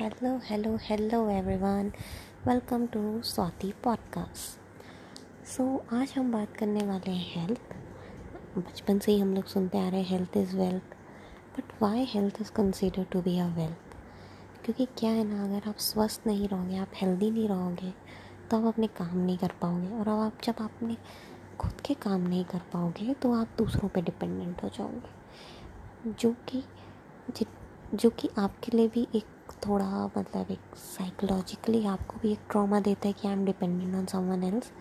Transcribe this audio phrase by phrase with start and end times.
[0.00, 1.92] Hello hello hello everyone
[2.46, 7.60] welcome to Swati podcast so आज हम बात करने वाले हैं हेल्थ
[8.58, 10.82] बचपन से ही हम लोग सुनते आ रहे हैं health is wealth
[11.56, 13.96] but why health is consider to be a wealth
[14.64, 17.94] क्योंकि क्या है ना, अगर आप स्वस्थ नहीं रहोगे, आप हेल्दी नहीं रहोगे
[18.50, 20.96] तो आप अपने काम नहीं कर पाओगे और अब आप, जब अपने
[21.58, 26.64] खुद के काम नहीं कर पाओगे तो आप दूसरों पे डिपेंडेंट हो जाओगे। जो कि
[27.94, 29.24] जो कि आपके लिए भी एक
[29.66, 34.06] थोड़ा मतलब एक साइकोलॉजिकली आपको भी एक ट्रॉमा देता है कि I am dependent on
[34.06, 34.72] someone else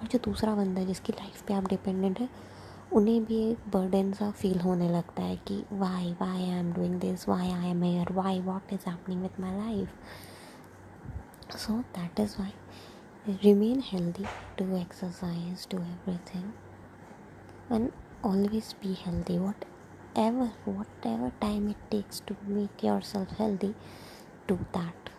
[0.00, 2.28] और जो दूसरा बंदा है, जिसकी लाइफ पे आप डिपेंडेंट है,
[2.92, 7.00] उन्हें भी एक बर्डन सा फील होने लगता है कि why why I am doing
[7.00, 9.88] this why I am here why what is happening with my life
[11.56, 14.24] so that is why remain healthy
[14.58, 16.52] do exercise do everything
[17.72, 17.90] and
[18.24, 19.64] always be healthy what
[20.14, 23.74] ever whatever time it takes to make yourself healthy,
[24.46, 25.10] do that.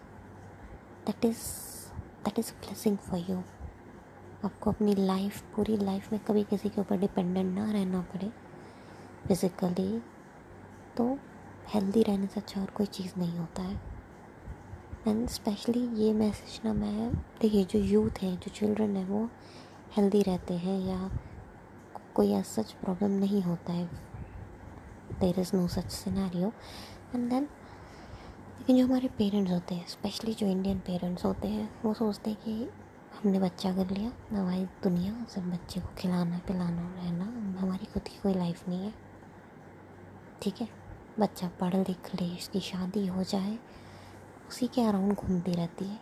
[1.05, 1.91] That is
[2.23, 3.43] that is a blessing for you.
[4.45, 8.31] आपको अपनी life पूरी life में कभी किसी के ऊपर dependent ना रहना पड़े
[9.27, 10.01] फिज़िकली
[10.97, 11.05] तो
[11.73, 13.79] हेल्दी रहने से अच्छा और कोई चीज़ नहीं होता है।
[15.07, 19.29] एंड स्पेशली ये मैसेज ना मैं, देखिए जो यूथ है, जो चिल्ड्रन है, वो
[19.97, 21.09] हेल्दी रहते हैं या
[22.15, 23.89] कोई ऐसा सच प्रॉब्लम नहीं होता है।
[25.19, 26.53] There is no such scenario
[27.15, 27.43] and then
[28.59, 32.41] लेकिन जो हमारे पेरेंट्स होते हैं स्पेशली जो इंडियन पेरेंट्स होते हैं, वो सोचते हैं
[32.41, 32.69] कि
[33.17, 38.19] हमने बच्चा कर लिया हमारी दुनिया, सब बच्चे को खिलाना, पिलाना, रहना, हमारी खुद की
[38.23, 38.93] कोई लाइफ नहीं है।
[40.41, 40.69] ठीक है?
[41.19, 43.59] बच्चा पढ़ लिख ले, उसकी शादी हो जाए,
[44.49, 45.99] उसी के अराउंड घूमती रहती है।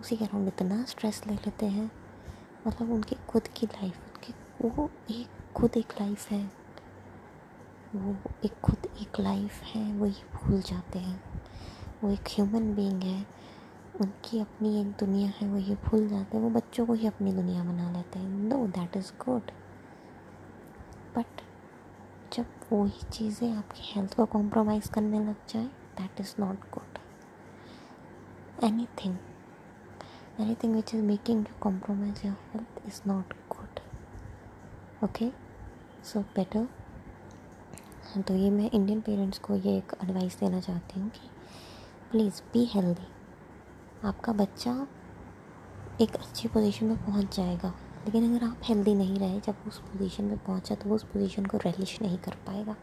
[0.00, 1.90] उसी के अराउंड इतना स्ट्रेस ले लेते हैं।
[2.66, 4.34] मतलब उनकी खुद की लाइफ उनकी,
[4.68, 6.55] वो एक, खुद एक लाइफ है।
[7.96, 11.20] वो एक खुद एक लाइफ है, वही भूल जाते हैं।
[12.02, 13.26] वो एक ह्यूमन बीइंग है,
[14.00, 17.32] उनकी अपनी एक दुनिया है वो ये भूल जाते हैं। वो बच्चों को ही अपनी
[17.32, 19.50] दुनिया बना लेते हैं। No that is good
[21.16, 21.42] but
[22.32, 25.64] जब वही चीज़ें आपकी हेल्थ को कॉम्प्रोमाइज़ करने लग जाए
[25.98, 26.98] that is not good
[29.04, 29.16] anything
[30.54, 33.80] anything which is making you compromise your health is not good
[35.04, 35.30] okay
[36.04, 36.68] so better
[38.06, 41.28] तो ये मैं इंडियन पेरेंट्स को ये एक एडवाइस देना चाहती हूँ कि
[42.10, 43.06] प्लीज़ बी हेल्दी
[44.04, 44.72] आपका बच्चा
[46.00, 47.72] एक अच्छी पोजीशन में पहुँच जाएगा,
[48.06, 51.46] लेकिन अगर आप हेल्दी नहीं रहे, जब उस पोजीशन में पहुँचा तो वो उस पोजीशन
[51.46, 52.76] को रेलिश नहीं कर पाएगा.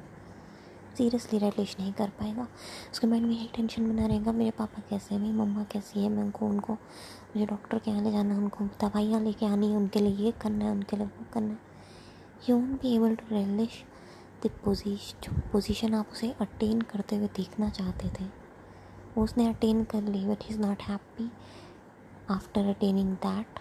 [0.98, 2.48] सीरियसली रेलिश नहीं कर पाएगा.
[2.92, 6.10] उसके माइंड में यही टेंशन बना रहेगा, मेरे पापा कैसे हैं, मेरी मम्मा कैसी है,
[6.10, 9.78] मैं उनको उनको, मुझे डॉक्टर के यहाँ ले जाना है, उनको दवाइयाँ लेके आनी है,
[9.78, 11.60] उनके लिए ये करना है, उनके लिए वो करना है.
[12.50, 13.84] You won't be able to relish
[14.46, 18.26] the position जो पोजीशन आप उसे अटेन करते हुए देखना चाहते थे।
[19.18, 21.30] उसने अटेन कर ली but is not happy
[22.32, 23.60] after attaining that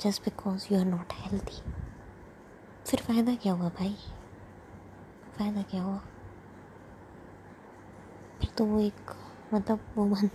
[0.00, 1.62] just because you are not healthy
[2.86, 3.94] फिर फ़ायदा क्या हुआ भाई?
[5.38, 5.98] फ़ायदा क्या हुआ?
[8.40, 9.14] फिर तो वो एक
[9.54, 10.30] मतलब वो बन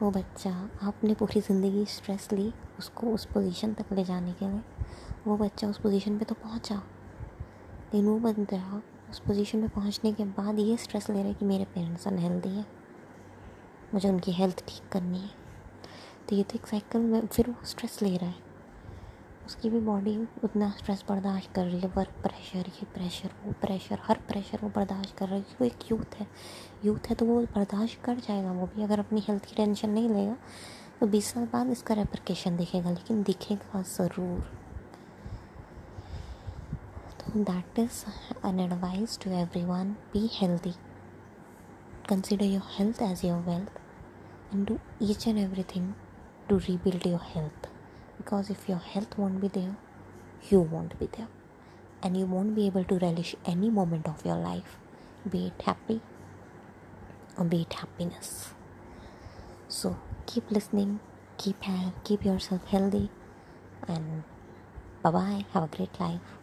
[0.00, 0.50] वो बच्चा,
[0.82, 4.84] आपने पूरी ज़िंदगी स्ट्रेस ली उसको उस पोजीशन तक ले जाने के लिए।
[5.26, 10.24] वो बच्चा उस पोजीशन पे तो पहुँचा। लेकिन वो बंदा उस पोजीशन पे पहुँचने के
[10.24, 12.64] बाद ये स्ट्रेस ले रहा है कि मेरे पेरेंट्स अनहेल्दी है।
[13.94, 15.30] मुझे उनकी हेल्थ ठीक करनी है।
[16.28, 18.46] तो ये तो एक साइकिल में फिर वो स्ट्रेस ले रहा है।
[19.46, 23.98] उसकी भी बॉडी उतना स्ट्रेस बर्दाश्त कर रही है। वर्क प्रेशर ये प्रेशर वो प्रेशर
[24.02, 26.26] हर प्रेशर वो बर्दाश्त कर रही है। वो एक यूथ है।
[26.84, 30.08] यूथ है तो वो बर्दाश्त कर जाएगा वो भी। अगर अपनी हेल्थ की टेंशन नहीं
[30.08, 30.36] लेगा
[31.00, 34.50] तो बीस साल बाद इसका रेप्रिकेशन दिखेगा, लेकिन दिखेगा ज़रूर।
[37.34, 38.06] that is
[38.42, 39.96] an advice to everyone.
[40.12, 40.74] Be healthy.
[42.06, 43.68] Consider your health as your wealth
[44.50, 45.94] and do each and everything
[46.48, 47.66] to rebuild your health.
[48.16, 49.76] Because if your health won't be there
[50.50, 51.28] you won't be there.
[52.02, 54.78] And you won't be able to relish any moment of your life.
[55.28, 56.00] Be it happy
[57.36, 58.52] or be it happiness.
[59.68, 61.00] So keep listening
[61.36, 61.56] keep
[62.04, 63.10] keep yourself healthy
[63.86, 64.24] and
[65.02, 66.37] bye bye have a great life.